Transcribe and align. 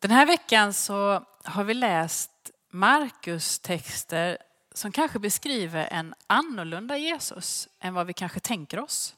Den 0.00 0.10
här 0.10 0.26
veckan 0.26 0.74
så 0.74 1.24
har 1.44 1.64
vi 1.64 1.74
läst 1.74 2.50
Markus 2.70 3.58
texter 3.58 4.38
som 4.74 4.92
kanske 4.92 5.18
beskriver 5.18 5.88
en 5.90 6.14
annorlunda 6.26 6.96
Jesus 6.96 7.68
än 7.80 7.94
vad 7.94 8.06
vi 8.06 8.12
kanske 8.12 8.40
tänker 8.40 8.80
oss. 8.80 9.16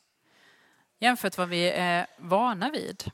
Jämfört 0.99 1.39
vad 1.39 1.49
vi 1.49 1.71
är 1.71 2.07
vana 2.19 2.71
vid. 2.71 3.11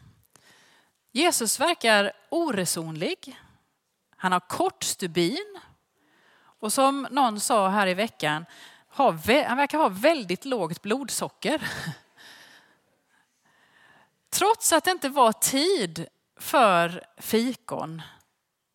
Jesus 1.13 1.61
verkar 1.61 2.13
oresonlig. 2.29 3.37
Han 4.17 4.33
har 4.33 4.41
kort 4.41 4.83
stubin. 4.83 5.61
Och 6.61 6.73
som 6.73 7.09
någon 7.11 7.41
sa 7.41 7.69
här 7.69 7.87
i 7.87 7.95
veckan, 7.95 8.47
han 8.89 9.57
verkar 9.57 9.79
ha 9.79 9.89
väldigt 9.89 10.45
lågt 10.45 10.83
blodsocker. 10.83 11.67
Trots 14.31 14.73
att 14.73 14.85
det 14.85 14.91
inte 14.91 15.09
var 15.09 15.33
tid 15.33 16.09
för 16.37 17.05
fikon 17.17 18.03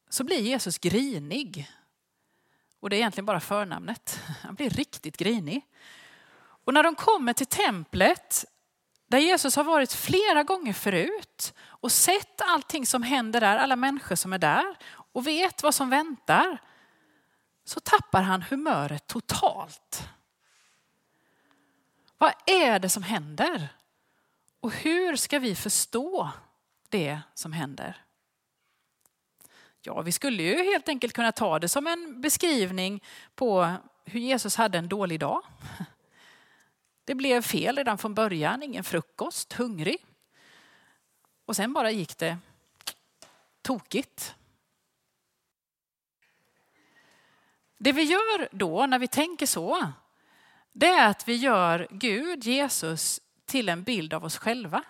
så 0.10 0.24
blir 0.24 0.40
Jesus 0.40 0.78
grinig. 0.78 1.72
Och 2.80 2.90
det 2.90 2.96
är 2.96 2.98
egentligen 2.98 3.26
bara 3.26 3.40
förnamnet. 3.40 4.20
Han 4.44 4.56
blir 4.56 4.70
riktigt 4.70 5.18
grinig. 5.18 5.66
Och 6.66 6.74
när 6.74 6.84
de 6.84 6.96
kommer 6.96 7.34
till 7.34 7.48
templet 7.48 8.46
där 9.08 9.20
Jesus 9.20 9.56
har 9.56 9.64
varit 9.64 9.94
flera 9.94 10.44
gånger 10.44 10.74
förut 10.74 11.54
och 11.62 11.92
sett 11.92 12.42
allting 12.42 12.86
som 12.86 13.04
händer 13.04 13.40
där, 13.42 13.58
alla 13.58 13.76
människor 13.76 14.16
som 14.16 14.34
är 14.34 14.38
där 14.38 14.78
och 14.94 15.28
vet 15.28 15.64
vad 15.64 15.76
som 15.76 15.90
väntar, 15.90 16.58
så 17.66 17.80
tappar 17.80 18.22
han 18.22 18.42
humöret 18.42 19.08
totalt. 19.08 20.10
Vad 22.18 22.34
är 22.46 22.80
det 22.80 22.90
som 22.90 23.04
händer? 23.04 23.68
Och 24.60 24.72
hur 24.72 25.16
ska 25.16 25.40
vi 25.40 25.56
förstå 25.56 26.30
det 26.92 27.20
som 27.34 27.54
händer? 27.54 28.06
Ja, 29.82 30.02
vi 30.02 30.12
skulle 30.12 30.44
ju 30.44 30.56
helt 30.64 30.90
enkelt 30.90 31.14
kunna 31.14 31.32
ta 31.32 31.60
det 31.60 31.70
som 31.70 31.88
en 31.88 32.22
beskrivning 32.22 33.04
på 33.36 33.76
hur 34.06 34.20
Jesus 34.20 34.56
hade 34.56 34.78
en 34.78 34.90
dålig 34.90 35.20
dag. 35.20 35.42
Det 37.06 37.16
blev 37.16 37.42
fel 37.42 37.78
redan 37.78 37.98
från 37.98 38.14
början, 38.14 38.64
ingen 38.64 38.84
frukost, 38.84 39.54
hungrig. 39.54 40.06
Och 41.46 41.56
sen 41.56 41.74
bara 41.74 41.92
gick 41.92 42.18
det 42.18 42.38
tokigt. 43.62 44.36
Det 47.78 47.92
vi 47.92 48.04
gör 48.04 48.50
då 48.52 48.86
när 48.86 49.00
vi 49.00 49.08
tänker 49.08 49.46
så, 49.46 49.92
det 50.72 50.88
är 50.88 51.10
att 51.10 51.28
vi 51.28 51.36
gör 51.36 51.88
Gud, 51.92 52.44
Jesus, 52.44 53.22
till 53.46 53.70
en 53.70 53.84
bild 53.84 54.14
av 54.14 54.26
oss 54.26 54.38
själva. 54.38 54.84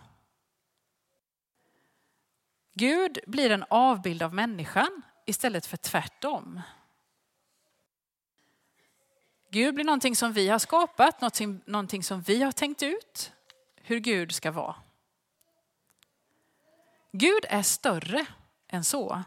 Gud 2.74 3.20
blir 3.28 3.50
en 3.50 3.66
avbild 3.70 4.24
av 4.24 4.34
människan 4.34 5.02
istället 5.26 5.66
för 5.66 5.78
tvärtom. 5.78 6.62
Gud 9.50 9.76
blir 9.76 9.86
någonting 9.86 10.16
som 10.16 10.34
vi 10.34 10.48
har 10.50 10.60
skapat, 10.60 11.22
någonting, 11.22 11.62
någonting 11.66 12.04
som 12.04 12.22
vi 12.22 12.44
har 12.44 12.52
tänkt 12.52 12.84
ut 12.84 13.32
hur 13.76 14.00
Gud 14.00 14.32
ska 14.32 14.52
vara. 14.52 14.76
Gud 17.12 17.46
är 17.50 17.62
större 17.62 18.26
än 18.68 18.84
så. 18.84 19.24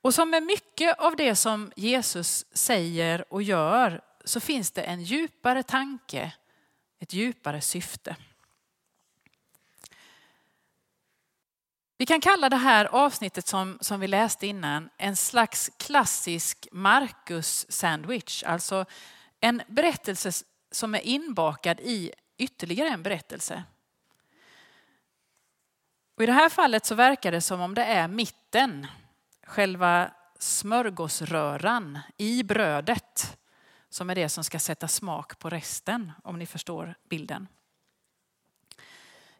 Och 0.00 0.14
som 0.14 0.30
med 0.30 0.42
mycket 0.42 0.98
av 0.98 1.16
det 1.16 1.36
som 1.36 1.72
Jesus 1.76 2.46
säger 2.52 3.32
och 3.32 3.42
gör 3.42 4.00
så 4.24 4.40
finns 4.40 4.70
det 4.70 4.82
en 4.82 5.02
djupare 5.02 5.62
tanke, 5.62 6.32
ett 6.98 7.12
djupare 7.12 7.60
syfte. 7.60 8.16
Vi 11.98 12.06
kan 12.06 12.20
kalla 12.20 12.48
det 12.48 12.56
här 12.56 12.84
avsnittet 12.84 13.46
som, 13.46 13.78
som 13.80 14.00
vi 14.00 14.08
läste 14.08 14.46
innan 14.46 14.90
en 14.96 15.16
slags 15.16 15.70
klassisk 15.76 16.68
Marcus-sandwich. 16.72 18.44
Alltså 18.46 18.84
en 19.40 19.62
berättelse 19.68 20.32
som 20.70 20.94
är 20.94 21.00
inbakad 21.00 21.80
i 21.80 22.12
ytterligare 22.38 22.88
en 22.88 23.02
berättelse. 23.02 23.64
Och 26.16 26.22
I 26.22 26.26
det 26.26 26.32
här 26.32 26.48
fallet 26.48 26.86
så 26.86 26.94
verkar 26.94 27.32
det 27.32 27.40
som 27.40 27.60
om 27.60 27.74
det 27.74 27.84
är 27.84 28.08
mitten, 28.08 28.86
själva 29.42 30.10
smörgåsröran 30.38 31.98
i 32.16 32.42
brödet 32.42 33.38
som 33.88 34.10
är 34.10 34.14
det 34.14 34.28
som 34.28 34.44
ska 34.44 34.58
sätta 34.58 34.88
smak 34.88 35.38
på 35.38 35.50
resten, 35.50 36.12
om 36.24 36.38
ni 36.38 36.46
förstår 36.46 36.94
bilden. 37.08 37.48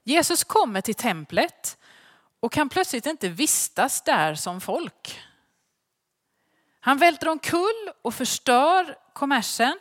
Jesus 0.02 0.44
kommer 0.44 0.80
till 0.80 0.94
templet 0.94 1.78
och 2.46 2.52
kan 2.52 2.68
plötsligt 2.68 3.06
inte 3.06 3.28
vistas 3.28 4.02
där 4.02 4.34
som 4.34 4.60
folk. 4.60 5.20
Han 6.80 6.98
välter 6.98 7.28
omkull 7.28 7.90
och 8.02 8.14
förstör 8.14 8.98
kommersen. 9.12 9.78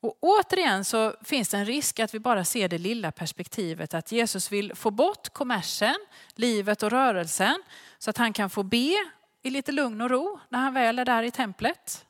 Och 0.00 0.18
återigen 0.20 0.84
så 0.84 1.14
finns 1.24 1.48
det 1.48 1.56
en 1.56 1.64
risk 1.64 2.00
att 2.00 2.14
vi 2.14 2.18
bara 2.18 2.44
ser 2.44 2.68
det 2.68 2.78
lilla 2.78 3.12
perspektivet 3.12 3.94
att 3.94 4.12
Jesus 4.12 4.52
vill 4.52 4.74
få 4.74 4.90
bort 4.90 5.28
kommersen, 5.28 5.96
livet 6.34 6.82
och 6.82 6.90
rörelsen 6.90 7.62
så 7.98 8.10
att 8.10 8.16
han 8.16 8.32
kan 8.32 8.50
få 8.50 8.62
be 8.62 8.94
i 9.42 9.50
lite 9.50 9.72
lugn 9.72 10.00
och 10.00 10.10
ro 10.10 10.40
när 10.48 10.58
han 10.58 10.74
väl 10.74 10.98
är 10.98 11.04
där 11.04 11.22
i 11.22 11.30
templet. 11.30 12.06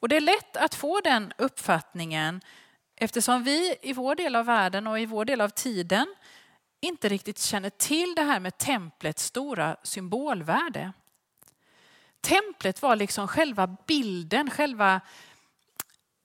Och 0.00 0.08
det 0.08 0.16
är 0.16 0.20
lätt 0.20 0.56
att 0.56 0.74
få 0.74 1.00
den 1.00 1.32
uppfattningen 1.38 2.40
eftersom 2.96 3.44
vi 3.44 3.76
i 3.82 3.92
vår 3.92 4.14
del 4.14 4.36
av 4.36 4.46
världen 4.46 4.86
och 4.86 5.00
i 5.00 5.06
vår 5.06 5.24
del 5.24 5.40
av 5.40 5.48
tiden 5.48 6.14
inte 6.84 7.08
riktigt 7.08 7.38
känner 7.38 7.70
till 7.70 8.14
det 8.16 8.22
här 8.22 8.40
med 8.40 8.58
templets 8.58 9.24
stora 9.24 9.76
symbolvärde. 9.82 10.92
Templet 12.20 12.82
var 12.82 12.96
liksom 12.96 13.28
själva 13.28 13.76
bilden, 13.86 14.50
själva 14.50 15.00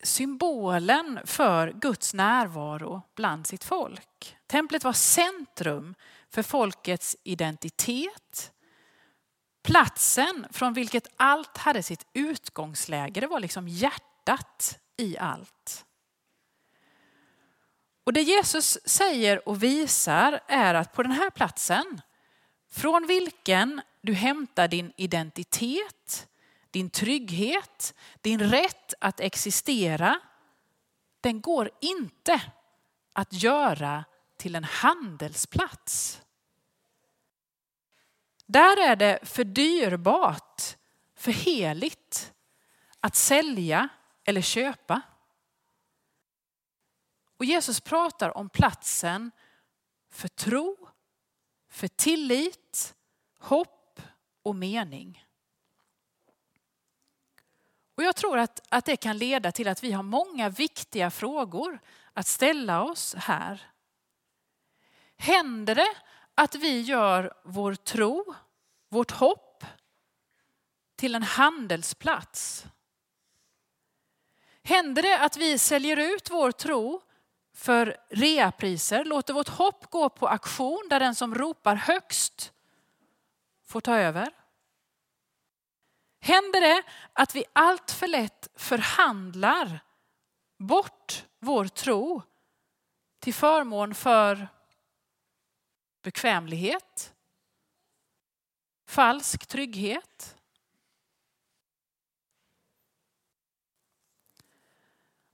symbolen 0.03 1.19
för 1.25 1.71
Guds 1.71 2.13
närvaro 2.13 3.01
bland 3.15 3.47
sitt 3.47 3.63
folk. 3.63 4.37
Templet 4.47 4.83
var 4.83 4.93
centrum 4.93 5.95
för 6.29 6.43
folkets 6.43 7.17
identitet. 7.23 8.51
Platsen 9.63 10.47
från 10.51 10.73
vilket 10.73 11.07
allt 11.15 11.57
hade 11.57 11.83
sitt 11.83 12.07
utgångsläge. 12.13 13.21
Det 13.21 13.27
var 13.27 13.39
liksom 13.39 13.67
hjärtat 13.67 14.79
i 14.97 15.17
allt. 15.17 15.85
Och 18.09 18.13
det 18.13 18.21
Jesus 18.21 18.77
säger 18.85 19.49
och 19.49 19.63
visar 19.63 20.39
är 20.47 20.73
att 20.73 20.93
på 20.93 21.03
den 21.03 21.11
här 21.11 21.29
platsen, 21.29 22.01
från 22.71 23.07
vilken 23.07 23.81
du 24.01 24.13
hämtar 24.13 24.67
din 24.67 24.93
identitet, 24.95 26.27
din 26.71 26.89
trygghet, 26.89 27.93
din 28.21 28.39
rätt 28.39 28.93
att 29.01 29.19
existera, 29.19 30.19
den 31.21 31.41
går 31.41 31.69
inte 31.81 32.41
att 33.13 33.33
göra 33.33 34.05
till 34.37 34.55
en 34.55 34.63
handelsplats. 34.63 36.21
Där 38.45 38.89
är 38.89 38.95
det 38.95 39.19
för 39.23 39.43
dyrbart, 39.43 40.61
för 41.15 41.31
heligt 41.31 42.33
att 42.99 43.15
sälja 43.15 43.89
eller 44.25 44.41
köpa. 44.41 45.01
Och 47.39 47.45
Jesus 47.45 47.81
pratar 47.81 48.38
om 48.38 48.50
platsen 48.50 49.31
för 50.09 50.27
tro, 50.27 50.88
för 51.69 51.88
tillit, 51.88 52.95
hopp 53.38 54.01
och 54.44 54.55
mening. 54.55 55.25
Och 57.95 58.03
jag 58.03 58.16
tror 58.16 58.38
att, 58.38 58.67
att 58.69 58.85
det 58.85 58.97
kan 58.97 59.17
leda 59.17 59.51
till 59.51 59.67
att 59.67 59.83
vi 59.83 59.91
har 59.91 60.03
många 60.03 60.50
viktiga 60.50 61.11
frågor 61.11 61.79
att 62.13 62.27
ställa 62.27 62.83
oss 62.83 63.16
här. 63.16 63.71
Händer 65.17 65.75
det 65.75 65.95
att 66.35 66.56
vi 66.56 66.81
gör 66.81 67.33
vår 67.44 67.75
tro, 67.75 68.35
vårt 68.89 69.12
hopp 69.12 69.65
till 70.95 71.15
en 71.15 71.24
handelsplats? 71.24 72.65
Händer 74.63 75.01
det 75.01 75.19
att 75.19 75.38
vi 75.38 75.57
säljer 75.57 75.97
ut 75.97 76.30
vår 76.30 76.51
tro 76.51 77.01
för 77.59 77.97
reapriser, 78.09 79.06
låter 79.06 79.33
vårt 79.33 79.50
hopp 79.50 79.89
gå 79.89 80.09
på 80.09 80.27
auktion 80.27 80.88
där 80.89 81.00
den 81.00 81.15
som 81.15 81.35
ropar 81.35 81.75
högst 81.75 82.53
får 83.63 83.81
ta 83.81 83.97
över? 83.97 84.33
Händer 86.21 86.61
det 86.61 86.83
att 87.13 87.35
vi 87.35 87.44
allt 87.53 87.91
för 87.91 88.07
lätt 88.07 88.47
förhandlar 88.56 89.79
bort 90.57 91.25
vår 91.39 91.65
tro 91.65 92.21
till 93.19 93.33
förmån 93.33 93.95
för 93.95 94.47
bekvämlighet, 96.01 97.13
falsk 98.88 99.47
trygghet, 99.47 100.38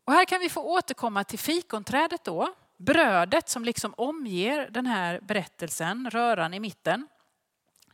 Och 0.06 0.14
här 0.14 0.26
kan 0.26 0.40
vi 0.40 0.50
få 0.50 0.62
återkomma 0.62 1.24
till 1.24 1.40
fikonträdet 1.40 2.24
då. 2.24 2.56
Brödet 2.78 3.50
som 3.50 3.66
liksom 3.66 3.94
omger 3.98 4.70
den 4.70 4.86
här 4.86 5.20
berättelsen, 5.20 6.10
röran 6.10 6.54
i 6.54 6.60
mitten. 6.60 7.08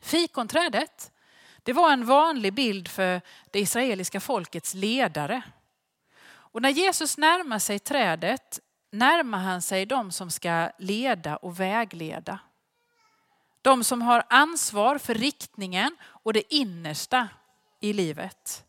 Fikonträdet, 0.01 1.11
det 1.63 1.73
var 1.73 1.93
en 1.93 2.05
vanlig 2.05 2.53
bild 2.53 2.87
för 2.87 3.21
det 3.51 3.59
israeliska 3.59 4.19
folkets 4.19 4.73
ledare. 4.73 5.41
Och 6.23 6.61
när 6.61 6.69
Jesus 6.69 7.17
närmar 7.17 7.59
sig 7.59 7.79
trädet 7.79 8.59
närmar 8.91 9.37
han 9.37 9.61
sig 9.61 9.85
de 9.85 10.11
som 10.11 10.31
ska 10.31 10.71
leda 10.77 11.37
och 11.37 11.59
vägleda. 11.59 12.39
De 13.61 13.83
som 13.83 14.01
har 14.01 14.23
ansvar 14.29 14.97
för 14.97 15.15
riktningen 15.15 15.97
och 16.01 16.33
det 16.33 16.53
innersta 16.53 17.27
i 17.79 17.93
livet. 17.93 18.65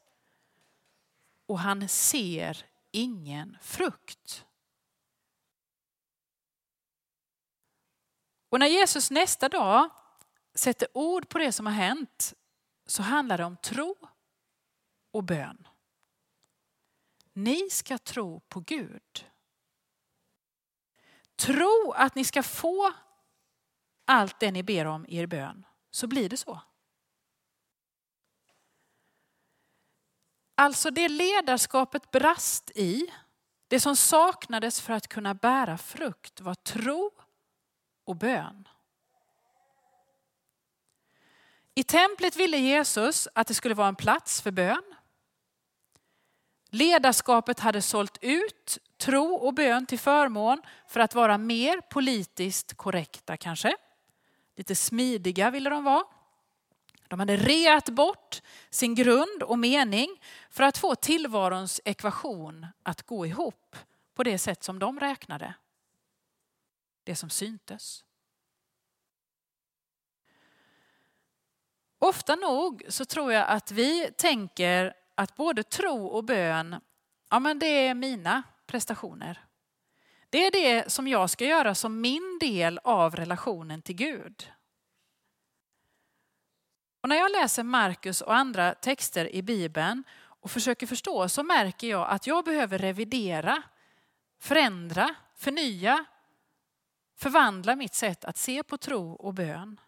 Och 1.47 1.59
han 1.59 1.89
ser 1.89 2.65
ingen 2.93 3.59
frukt. 3.61 4.47
Och 8.49 8.59
när 8.59 8.67
Jesus 8.67 9.11
nästa 9.11 9.49
dag 9.49 9.91
sätter 10.55 10.89
ord 10.95 11.29
på 11.29 11.39
det 11.39 11.53
som 11.53 11.67
har 11.67 11.73
hänt 11.73 12.35
så 12.87 13.03
handlar 13.03 13.39
det 13.39 13.45
om 13.45 13.57
tro 13.57 13.97
och 15.11 15.25
bön. 15.25 15.69
Ni 17.33 17.71
ska 17.71 17.99
tro 17.99 18.41
på 18.41 18.61
Gud. 18.61 19.27
Tro 21.37 21.93
att 21.97 22.15
ni 22.15 22.25
ska 22.25 22.43
få 22.43 22.93
allt 24.05 24.41
det 24.41 24.51
ni 24.51 24.63
ber 24.63 24.85
om 24.85 25.07
i 25.07 25.17
er 25.17 25.27
bön, 25.27 25.67
så 25.91 26.07
blir 26.07 26.29
det 26.29 26.37
så. 26.37 26.61
Alltså 30.63 30.91
det 30.91 31.09
ledarskapet 31.09 32.11
brast 32.11 32.71
i, 32.75 33.07
det 33.69 33.81
som 33.81 33.97
saknades 33.97 34.81
för 34.81 34.93
att 34.93 35.09
kunna 35.09 35.35
bära 35.35 35.79
frukt 35.79 36.41
var 36.41 36.55
tro 36.55 37.11
och 38.05 38.17
bön. 38.17 38.69
I 41.75 41.83
templet 41.85 42.37
ville 42.37 42.57
Jesus 42.57 43.29
att 43.35 43.47
det 43.47 43.55
skulle 43.55 43.75
vara 43.75 43.89
en 43.89 43.97
plats 43.97 44.41
för 44.41 44.51
bön. 44.51 44.95
Ledarskapet 46.71 47.61
hade 47.61 47.83
sålt 47.83 48.19
ut 48.21 48.79
tro 48.97 49.35
och 49.35 49.55
bön 49.55 49.87
till 49.87 49.99
förmån 49.99 50.63
för 50.89 51.01
att 51.01 51.15
vara 51.15 51.39
mer 51.39 51.81
politiskt 51.81 52.75
korrekta 52.75 53.37
kanske. 53.37 53.77
Lite 54.57 54.75
smidiga 54.75 55.51
ville 55.51 55.71
de 55.71 55.85
vara. 55.85 56.05
De 57.13 57.21
hade 57.21 57.37
reat 57.37 57.89
bort 57.89 58.43
sin 58.71 58.95
grund 58.95 59.43
och 59.43 59.59
mening 59.59 60.21
för 60.51 60.65
att 60.65 60.79
få 60.79 60.95
tillvarons 60.95 61.81
ekvation 61.85 62.67
att 62.83 63.03
gå 63.03 63.27
ihop 63.27 63.77
på 64.15 64.23
det 64.23 64.39
sätt 64.39 64.63
som 64.63 64.79
de 64.79 65.01
räknade. 65.01 65.55
Det 67.05 67.17
som 67.17 67.31
syntes. 67.31 68.05
Ofta 71.99 72.37
nog 72.37 72.83
så 72.89 73.05
tror 73.05 73.33
jag 73.33 73.49
att 73.49 73.71
vi 73.71 74.11
tänker 74.17 74.95
att 75.15 75.37
både 75.37 75.63
tro 75.63 76.07
och 76.07 76.25
bön, 76.25 76.77
ja 77.31 77.39
men 77.39 77.59
det 77.59 77.87
är 77.87 77.95
mina 77.95 78.43
prestationer. 78.67 79.45
Det 80.31 80.47
är 80.47 80.51
det 80.51 80.93
som 80.93 81.09
jag 81.09 81.31
ska 81.31 81.45
göra 81.45 81.75
som 81.75 82.01
min 82.01 82.39
del 82.41 82.81
av 82.85 83.17
relationen 83.17 83.83
till 83.83 83.97
Gud. 83.97 84.53
Och 87.03 87.09
när 87.09 87.17
jag 87.17 87.33
läser 87.33 87.63
Markus 87.63 88.21
och 88.21 88.35
andra 88.35 88.75
texter 88.75 89.35
i 89.35 89.43
Bibeln 89.43 90.05
och 90.25 90.51
försöker 90.51 90.87
förstå 90.87 91.29
så 91.29 91.43
märker 91.43 91.87
jag 91.87 92.09
att 92.09 92.27
jag 92.27 92.45
behöver 92.45 92.79
revidera, 92.79 93.63
förändra, 94.39 95.15
förnya, 95.35 96.05
förvandla 97.17 97.77
mitt 97.77 97.95
sätt 97.95 98.25
att 98.25 98.37
se 98.37 98.63
på 98.63 98.79
tro 98.79 99.13
och 99.13 99.35
bön. 99.35 99.81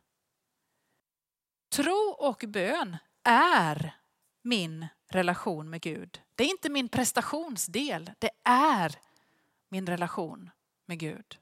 Tro 1.69 2.17
och 2.19 2.45
bön 2.49 2.97
är 3.23 3.97
min 4.43 4.87
relation 5.09 5.71
med 5.71 5.81
Gud. 5.81 6.23
Det 6.35 6.45
är 6.45 6.49
inte 6.49 6.71
min 6.71 6.89
prestationsdel, 6.89 8.11
det 8.19 8.31
är 8.45 8.99
min 9.69 9.87
relation 9.87 10.51
med 10.87 10.99
Gud. 10.99 11.39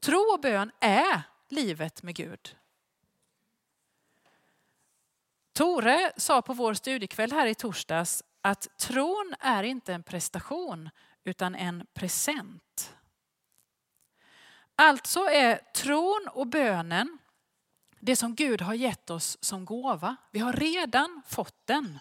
Tro 0.00 0.18
och 0.18 0.40
bön 0.40 0.70
är 0.80 1.22
livet 1.48 2.02
med 2.02 2.14
Gud. 2.14 2.56
Tore 5.58 6.12
sa 6.16 6.42
på 6.42 6.54
vår 6.54 6.74
studiekväll 6.74 7.32
här 7.32 7.46
i 7.46 7.54
torsdags 7.54 8.22
att 8.42 8.78
tron 8.78 9.34
är 9.40 9.62
inte 9.62 9.94
en 9.94 10.02
prestation 10.02 10.90
utan 11.24 11.54
en 11.54 11.86
present. 11.94 12.96
Alltså 14.76 15.20
är 15.20 15.56
tron 15.74 16.28
och 16.32 16.46
bönen 16.46 17.18
det 18.00 18.16
som 18.16 18.34
Gud 18.34 18.60
har 18.60 18.74
gett 18.74 19.10
oss 19.10 19.38
som 19.40 19.64
gåva. 19.64 20.16
Vi 20.30 20.38
har 20.38 20.52
redan 20.52 21.22
fått 21.26 21.66
den. 21.66 21.98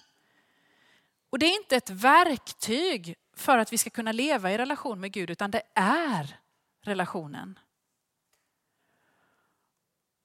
Och 1.30 1.40
det 1.40 1.46
är 1.46 1.56
inte 1.56 1.76
ett 1.76 1.90
verktyg 1.90 3.16
för 3.36 3.58
att 3.58 3.74
vi 3.74 3.78
ska 3.78 3.90
kunna 3.90 4.12
leva 4.12 4.52
i 4.52 4.58
relation 4.58 5.00
med 5.00 5.12
Gud, 5.12 5.30
utan 5.30 5.52
det 5.52 5.62
är 5.76 6.40
relationen. 6.82 7.60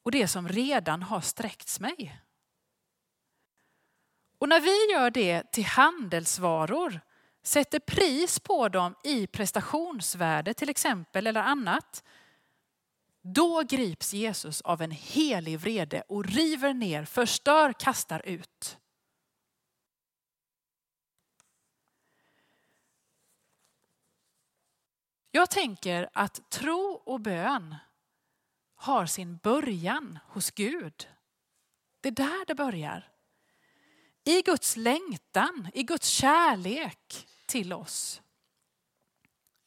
Och 0.02 0.10
det 0.10 0.28
som 0.28 0.48
redan 0.48 1.02
har 1.02 1.20
sträckts 1.20 1.80
mig. 1.80 2.22
Och 4.42 4.48
när 4.48 4.60
vi 4.60 4.92
gör 4.92 5.10
det 5.10 5.52
till 5.52 5.64
handelsvaror, 5.64 7.00
sätter 7.42 7.78
pris 7.78 8.38
på 8.40 8.68
dem 8.68 8.94
i 9.04 9.26
prestationsvärde 9.26 10.54
till 10.54 10.68
exempel 10.68 11.26
eller 11.26 11.40
annat, 11.40 12.04
då 13.20 13.62
grips 13.62 14.14
Jesus 14.14 14.60
av 14.60 14.82
en 14.82 14.90
helig 14.90 15.58
vrede 15.58 16.02
och 16.08 16.24
river 16.24 16.74
ner, 16.74 17.04
förstör, 17.04 17.72
kastar 17.72 18.26
ut. 18.26 18.78
Jag 25.30 25.50
tänker 25.50 26.10
att 26.12 26.50
tro 26.50 27.02
och 27.04 27.20
bön 27.20 27.76
har 28.74 29.06
sin 29.06 29.36
början 29.36 30.18
hos 30.26 30.50
Gud. 30.50 31.08
Det 32.00 32.08
är 32.08 32.12
där 32.12 32.46
det 32.46 32.54
börjar. 32.54 33.11
I 34.24 34.42
Guds 34.42 34.76
längtan, 34.76 35.68
i 35.74 35.82
Guds 35.82 36.08
kärlek 36.08 37.28
till 37.46 37.72
oss. 37.72 38.22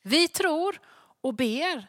Vi 0.02 0.28
tror 0.28 0.80
och 1.22 1.34
ber 1.34 1.88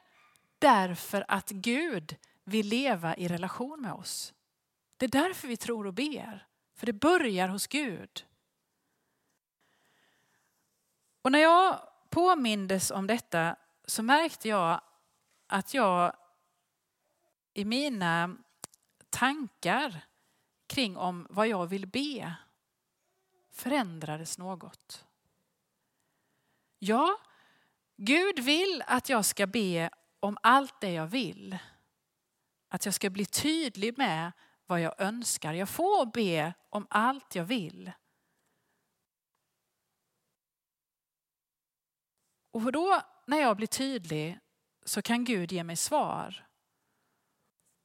därför 0.58 1.24
att 1.28 1.50
Gud 1.50 2.16
vill 2.44 2.66
leva 2.66 3.16
i 3.16 3.28
relation 3.28 3.80
med 3.80 3.92
oss. 3.92 4.34
Det 4.96 5.06
är 5.06 5.10
därför 5.10 5.48
vi 5.48 5.56
tror 5.56 5.86
och 5.86 5.94
ber. 5.94 6.46
För 6.74 6.86
det 6.86 6.92
börjar 6.92 7.48
hos 7.48 7.66
Gud. 7.66 8.26
Och 11.22 11.32
när 11.32 11.38
jag 11.38 11.88
påmindes 12.10 12.90
om 12.90 13.06
detta 13.06 13.56
så 13.84 14.02
märkte 14.02 14.48
jag 14.48 14.80
att 15.46 15.74
jag 15.74 16.16
i 17.54 17.64
mina 17.64 18.36
tankar 19.10 20.06
kring 20.66 20.96
om 20.96 21.26
vad 21.30 21.48
jag 21.48 21.66
vill 21.66 21.86
be 21.86 22.36
förändrades 23.56 24.38
något. 24.38 25.06
Ja, 26.78 27.20
Gud 27.96 28.38
vill 28.38 28.82
att 28.86 29.08
jag 29.08 29.24
ska 29.24 29.46
be 29.46 29.90
om 30.20 30.38
allt 30.42 30.80
det 30.80 30.92
jag 30.92 31.06
vill. 31.06 31.58
Att 32.68 32.84
jag 32.84 32.94
ska 32.94 33.10
bli 33.10 33.26
tydlig 33.26 33.98
med 33.98 34.32
vad 34.66 34.80
jag 34.80 35.00
önskar. 35.00 35.52
Jag 35.52 35.68
får 35.68 36.06
be 36.06 36.54
om 36.70 36.86
allt 36.90 37.34
jag 37.34 37.44
vill. 37.44 37.92
Och 42.50 42.72
då 42.72 43.02
när 43.26 43.38
jag 43.38 43.56
blir 43.56 43.66
tydlig 43.66 44.38
så 44.84 45.02
kan 45.02 45.24
Gud 45.24 45.52
ge 45.52 45.64
mig 45.64 45.76
svar. 45.76 46.46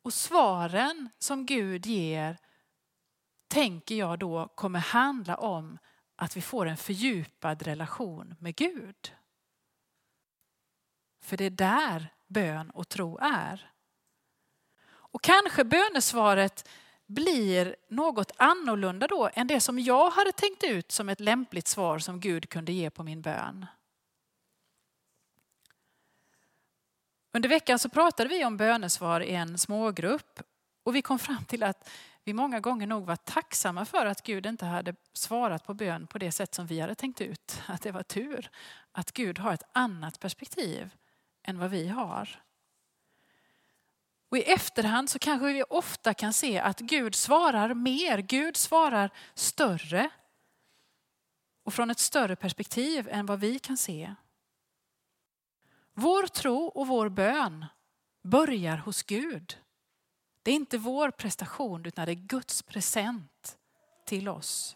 Och 0.01 0.13
svaren 0.13 1.09
som 1.19 1.45
Gud 1.45 1.85
ger 1.85 2.37
tänker 3.51 3.96
jag 3.96 4.20
då 4.20 4.48
kommer 4.48 4.79
handla 4.79 5.36
om 5.36 5.77
att 6.15 6.38
vi 6.38 6.41
får 6.41 6.65
en 6.65 6.77
fördjupad 6.77 7.62
relation 7.62 8.36
med 8.39 8.55
Gud. 8.55 9.13
För 11.22 11.38
det 11.38 11.46
är 11.46 11.50
där 11.50 12.13
bön 12.27 12.70
och 12.70 12.89
tro 12.89 13.17
är. 13.22 13.72
Och 14.88 15.22
kanske 15.22 15.63
bönesvaret 15.63 16.70
blir 17.05 17.75
något 17.89 18.31
annorlunda 18.38 19.08
då 19.08 19.29
än 19.34 19.48
det 19.48 19.60
som 19.60 19.79
jag 19.79 20.10
hade 20.10 20.31
tänkt 20.31 20.63
ut 20.63 20.91
som 20.91 21.10
ett 21.10 21.20
lämpligt 21.20 21.67
svar 21.67 22.00
som 22.00 22.20
Gud 22.20 22.50
kunde 22.50 22.72
ge 22.72 22.89
på 22.89 23.03
min 23.03 23.22
bön. 23.22 23.65
Under 27.34 27.50
veckan 27.50 27.79
så 27.79 27.89
pratade 27.89 28.29
vi 28.29 28.46
om 28.46 28.58
bönesvar 28.58 29.22
i 29.22 29.31
en 29.31 29.58
smågrupp 29.58 30.39
och 30.84 30.96
vi 30.96 31.01
kom 31.01 31.20
fram 31.20 31.46
till 31.46 31.63
att 31.63 31.89
vi 32.23 32.33
många 32.33 32.59
gånger 32.59 32.87
nog 32.87 33.05
var 33.05 33.15
tacksamma 33.15 33.85
för 33.85 34.05
att 34.05 34.23
Gud 34.23 34.45
inte 34.45 34.65
hade 34.65 34.95
svarat 35.13 35.63
på 35.63 35.73
bön 35.73 36.07
på 36.07 36.17
det 36.17 36.31
sätt 36.31 36.55
som 36.55 36.67
vi 36.67 36.79
hade 36.79 36.95
tänkt 36.95 37.21
ut. 37.21 37.61
Att 37.65 37.81
det 37.81 37.91
var 37.91 38.03
tur 38.03 38.49
att 38.91 39.11
Gud 39.11 39.39
har 39.39 39.53
ett 39.53 39.69
annat 39.73 40.19
perspektiv 40.19 40.95
än 41.43 41.59
vad 41.59 41.69
vi 41.69 41.87
har. 41.87 42.43
Och 44.29 44.37
i 44.37 44.41
efterhand 44.41 45.09
så 45.09 45.19
kanske 45.19 45.53
vi 45.53 45.63
ofta 45.63 46.13
kan 46.13 46.33
se 46.33 46.59
att 46.59 46.79
Gud 46.79 47.15
svarar 47.15 47.73
mer, 47.73 48.17
Gud 48.17 48.57
svarar 48.57 49.09
större 49.33 50.09
och 51.63 51.73
från 51.73 51.89
ett 51.89 51.99
större 51.99 52.35
perspektiv 52.35 53.09
än 53.11 53.25
vad 53.25 53.39
vi 53.39 53.59
kan 53.59 53.77
se. 53.77 54.15
Vår 55.93 56.27
tro 56.27 56.65
och 56.65 56.87
vår 56.87 57.09
bön 57.09 57.65
börjar 58.23 58.77
hos 58.77 59.03
Gud. 59.03 59.60
Det 60.43 60.51
är 60.51 60.55
inte 60.55 60.77
vår 60.77 61.12
prestation 61.12 61.86
utan 61.86 62.05
det 62.05 62.12
är 62.12 62.15
Guds 62.15 62.62
present 62.62 63.57
till 64.05 64.29
oss. 64.29 64.75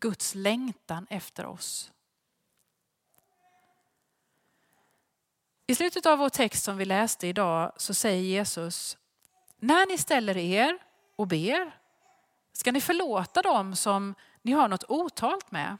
Guds 0.00 0.34
längtan 0.34 1.06
efter 1.10 1.46
oss. 1.46 1.92
I 5.66 5.74
slutet 5.74 6.06
av 6.06 6.18
vår 6.18 6.28
text 6.28 6.64
som 6.64 6.76
vi 6.76 6.84
läste 6.84 7.26
idag 7.26 7.72
så 7.76 7.94
säger 7.94 8.22
Jesus, 8.22 8.98
när 9.56 9.86
ni 9.86 9.98
ställer 9.98 10.36
er 10.36 10.78
och 11.16 11.26
ber 11.26 11.78
ska 12.52 12.72
ni 12.72 12.80
förlåta 12.80 13.42
dem 13.42 13.76
som 13.76 14.14
ni 14.42 14.52
har 14.52 14.68
något 14.68 14.84
otalt 14.88 15.50
med. 15.50 15.76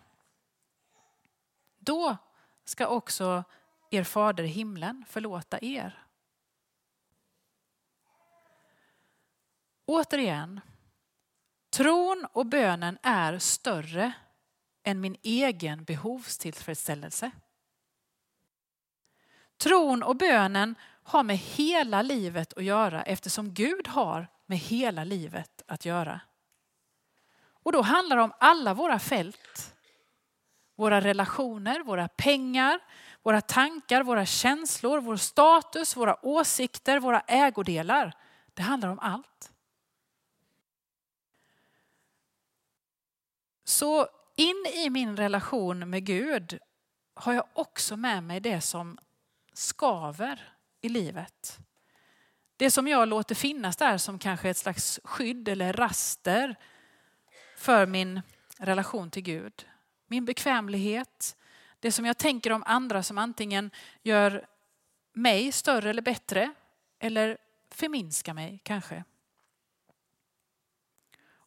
Då 1.78 2.16
ska 2.64 2.86
också 2.86 3.44
er 3.90 4.04
fader 4.04 4.44
i 4.44 4.48
himlen 4.48 5.04
förlåta 5.08 5.58
er. 5.60 6.07
Återigen, 9.90 10.60
tron 11.70 12.26
och 12.32 12.46
bönen 12.46 12.98
är 13.02 13.38
större 13.38 14.12
än 14.84 15.00
min 15.00 15.16
egen 15.22 15.84
behovstillfredsställelse. 15.84 17.30
Tron 19.56 20.02
och 20.02 20.16
bönen 20.16 20.74
har 21.02 21.22
med 21.22 21.36
hela 21.36 22.02
livet 22.02 22.52
att 22.52 22.64
göra 22.64 23.02
eftersom 23.02 23.54
Gud 23.54 23.88
har 23.88 24.28
med 24.46 24.58
hela 24.58 25.04
livet 25.04 25.62
att 25.66 25.84
göra. 25.84 26.20
Och 27.50 27.72
då 27.72 27.82
handlar 27.82 28.16
det 28.16 28.22
om 28.22 28.32
alla 28.40 28.74
våra 28.74 28.98
fält. 28.98 29.74
Våra 30.76 31.00
relationer, 31.00 31.80
våra 31.80 32.08
pengar, 32.08 32.80
våra 33.22 33.40
tankar, 33.40 34.02
våra 34.02 34.26
känslor, 34.26 35.00
vår 35.00 35.16
status, 35.16 35.96
våra 35.96 36.26
åsikter, 36.26 37.00
våra 37.00 37.20
ägodelar. 37.20 38.12
Det 38.54 38.62
handlar 38.62 38.88
om 38.88 38.98
allt. 38.98 39.52
Så 43.68 44.08
in 44.36 44.66
i 44.74 44.90
min 44.90 45.16
relation 45.16 45.90
med 45.90 46.04
Gud 46.04 46.58
har 47.14 47.32
jag 47.32 47.44
också 47.52 47.96
med 47.96 48.22
mig 48.22 48.40
det 48.40 48.60
som 48.60 48.98
skaver 49.52 50.52
i 50.80 50.88
livet. 50.88 51.58
Det 52.56 52.70
som 52.70 52.88
jag 52.88 53.08
låter 53.08 53.34
finnas 53.34 53.76
där 53.76 53.98
som 53.98 54.18
kanske 54.18 54.50
ett 54.50 54.56
slags 54.56 55.00
skydd 55.04 55.48
eller 55.48 55.72
raster 55.72 56.56
för 57.56 57.86
min 57.86 58.20
relation 58.58 59.10
till 59.10 59.22
Gud. 59.22 59.66
Min 60.06 60.24
bekvämlighet, 60.24 61.36
det 61.80 61.92
som 61.92 62.06
jag 62.06 62.18
tänker 62.18 62.52
om 62.52 62.62
andra 62.66 63.02
som 63.02 63.18
antingen 63.18 63.70
gör 64.02 64.46
mig 65.12 65.52
större 65.52 65.90
eller 65.90 66.02
bättre 66.02 66.54
eller 66.98 67.38
förminskar 67.70 68.34
mig 68.34 68.60
kanske. 68.62 69.04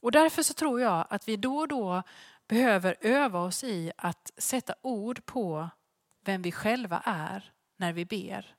Och 0.02 0.12
därför 0.12 0.44
så 0.44 0.54
tror 0.54 0.82
jag 0.82 1.08
att 1.10 1.28
vi 1.28 1.38
då 1.38 1.58
och 1.58 1.68
då 1.68 2.04
behöver 2.48 2.98
öva 3.02 3.40
oss 3.40 3.64
i 3.64 3.92
att 3.98 4.32
sätta 4.38 4.76
ord 4.82 5.26
på 5.26 5.70
vem 6.22 6.42
vi 6.42 6.52
själva 6.52 7.02
är 7.06 7.54
när 7.76 7.94
vi 7.94 8.06
ber. 8.06 8.56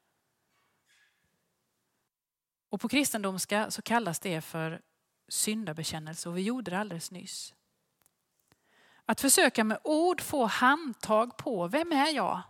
Och 2.68 2.80
på 2.80 2.88
kristendomska 2.88 3.70
så 3.70 3.82
kallas 3.82 4.20
det 4.20 4.40
för 4.40 4.80
syndabekännelse 5.28 6.28
och 6.28 6.37
vi 6.37 6.42
gjorde 6.42 6.70
det 6.70 6.78
alldeles 6.78 7.11
nyss. 7.11 7.54
Att 9.06 9.20
försöka 9.20 9.64
med 9.64 9.78
ord 9.84 10.20
få 10.20 10.46
handtag 10.46 11.37
på 11.37 11.68
vem 11.68 11.92
är 11.92 12.11
jag? 12.11 12.42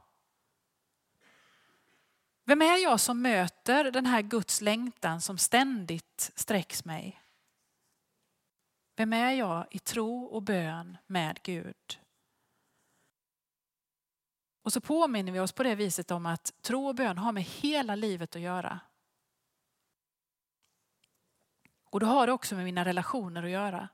Vem 2.44 2.62
är 2.62 2.76
jag 2.76 3.00
som 3.00 3.22
möter 3.22 3.90
den 3.90 4.06
här 4.06 4.22
Guds 4.22 4.60
längtan 4.60 5.20
som 5.20 5.38
ständigt 5.38 6.30
sträcks 6.34 6.84
mig? 6.84 7.21
Vem 9.02 9.12
är 9.12 9.32
jag 9.32 9.66
i 9.70 9.78
tro 9.78 10.24
och 10.24 10.42
bön 10.42 10.98
med 11.06 11.42
Gud? 11.42 12.00
Och 14.62 14.72
så 14.72 14.80
påminner 14.80 15.32
vi 15.32 15.40
oss 15.40 15.52
på 15.52 15.62
det 15.62 15.74
viset 15.74 16.10
om 16.10 16.26
att 16.26 16.62
tro 16.62 16.86
och 16.86 16.94
bön 16.94 17.18
har 17.18 17.32
med 17.32 17.42
hela 17.42 17.94
livet 17.94 18.36
att 18.36 18.42
göra. 18.42 18.80
Och 21.84 22.00
då 22.00 22.06
har 22.06 22.26
det 22.26 22.32
också 22.32 22.54
med 22.54 22.64
mina 22.64 22.84
relationer 22.84 23.42
att 23.42 23.50
göra. 23.50 23.88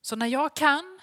Så 0.00 0.16
när 0.16 0.26
jag 0.26 0.56
kan 0.56 1.00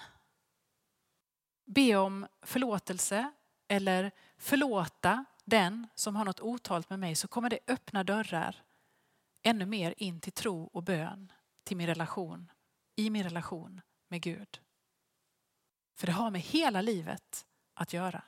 be 1.64 1.96
om 1.96 2.26
förlåtelse 2.42 3.30
eller 3.68 4.10
förlåta 4.36 5.24
den 5.44 5.86
som 5.94 6.16
har 6.16 6.24
något 6.24 6.40
otalt 6.40 6.90
med 6.90 6.98
mig 6.98 7.14
så 7.14 7.28
kommer 7.28 7.50
det 7.50 7.58
öppna 7.66 8.04
dörrar 8.04 8.62
ännu 9.42 9.66
mer 9.66 9.94
in 9.96 10.20
till 10.20 10.32
tro 10.32 10.64
och 10.72 10.82
bön 10.82 11.32
till 11.64 11.76
min 11.76 11.86
relation, 11.86 12.50
i 12.96 13.10
min 13.10 13.22
relation 13.22 13.80
med 14.08 14.22
Gud. 14.22 14.60
För 15.94 16.06
det 16.06 16.12
har 16.12 16.30
med 16.30 16.40
hela 16.40 16.80
livet 16.80 17.46
att 17.74 17.92
göra. 17.92 18.22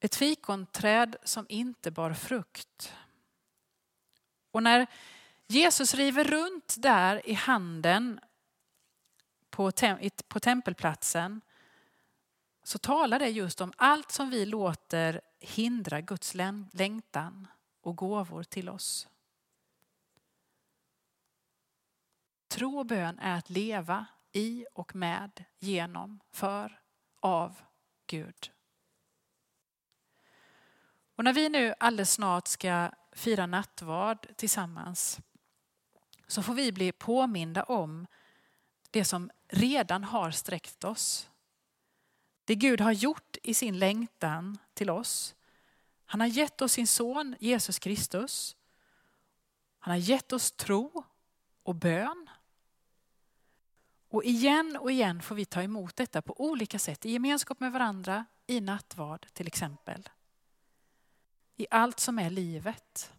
Ett 0.00 0.14
fikonträd 0.14 1.16
som 1.24 1.46
inte 1.48 1.90
bar 1.90 2.14
frukt. 2.14 2.94
Och 4.50 4.62
när 4.62 4.86
Jesus 5.46 5.94
river 5.94 6.24
runt 6.24 6.76
där 6.78 7.28
i 7.28 7.32
handen 7.32 8.20
på, 9.50 9.72
tem 9.72 10.10
på 10.28 10.40
tempelplatsen 10.40 11.40
så 12.68 12.78
talar 12.78 13.18
det 13.18 13.28
just 13.28 13.60
om 13.60 13.72
allt 13.76 14.10
som 14.10 14.30
vi 14.30 14.46
låter 14.46 15.20
hindra 15.40 16.00
Guds 16.00 16.34
längtan 16.72 17.46
och 17.80 17.96
gåvor 17.96 18.42
till 18.42 18.68
oss. 18.68 19.08
Tro 22.48 22.78
och 22.78 22.86
bön 22.86 23.18
är 23.18 23.38
att 23.38 23.50
leva 23.50 24.06
i 24.32 24.66
och 24.74 24.94
med, 24.94 25.44
genom, 25.58 26.20
för, 26.30 26.80
av 27.20 27.60
Gud. 28.06 28.52
Och 31.14 31.24
när 31.24 31.32
vi 31.32 31.48
nu 31.48 31.74
alldeles 31.80 32.12
snart 32.12 32.46
ska 32.46 32.90
fira 33.12 33.46
nattvard 33.46 34.36
tillsammans 34.36 35.20
så 36.26 36.42
får 36.42 36.54
vi 36.54 36.72
bli 36.72 36.92
påminda 36.92 37.62
om 37.62 38.06
det 38.90 39.04
som 39.04 39.30
redan 39.48 40.04
har 40.04 40.30
sträckt 40.30 40.84
oss. 40.84 41.30
Det 42.48 42.54
Gud 42.54 42.80
har 42.80 42.92
gjort 42.92 43.36
i 43.42 43.54
sin 43.54 43.78
längtan 43.78 44.58
till 44.74 44.90
oss. 44.90 45.34
Han 46.04 46.20
har 46.20 46.26
gett 46.26 46.62
oss 46.62 46.72
sin 46.72 46.86
son 46.86 47.36
Jesus 47.40 47.78
Kristus. 47.78 48.56
Han 49.78 49.92
har 49.92 49.98
gett 49.98 50.32
oss 50.32 50.52
tro 50.52 51.04
och 51.62 51.74
bön. 51.74 52.30
Och 54.08 54.24
igen 54.24 54.76
och 54.80 54.92
igen 54.92 55.22
får 55.22 55.34
vi 55.34 55.44
ta 55.44 55.62
emot 55.62 55.96
detta 55.96 56.22
på 56.22 56.40
olika 56.40 56.78
sätt, 56.78 57.06
i 57.06 57.10
gemenskap 57.10 57.60
med 57.60 57.72
varandra, 57.72 58.24
i 58.46 58.60
nattvard 58.60 59.26
till 59.32 59.46
exempel. 59.46 60.08
I 61.56 61.66
allt 61.70 62.00
som 62.00 62.18
är 62.18 62.30
livet. 62.30 63.12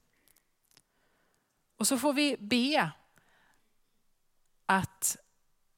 Och 1.75 1.87
så 1.87 1.97
får 1.97 2.13
vi 2.13 2.37
be 2.39 2.91
att 4.65 5.17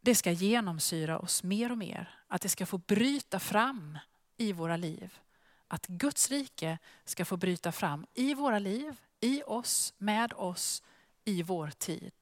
det 0.01 0.15
ska 0.15 0.31
genomsyra 0.31 1.20
oss 1.20 1.43
mer 1.43 1.72
och 1.72 1.77
mer. 1.77 2.10
Att 2.27 2.41
det 2.41 2.50
ska 2.50 2.65
få 2.65 2.77
bryta 2.77 3.39
fram 3.39 4.00
i 4.38 4.53
våra 4.53 4.77
liv. 4.77 5.20
Att 5.67 5.88
Guds 5.88 6.29
rike 6.29 6.77
ska 7.05 7.25
få 7.25 7.38
bryta 7.38 7.72
fram 7.72 8.05
i 8.13 8.34
våra 8.34 8.60
liv, 8.60 8.96
i 9.20 9.43
oss, 9.43 9.93
med 9.98 10.34
oss, 10.34 10.84
i 11.25 11.43
vår 11.43 11.67
tid. 11.67 12.13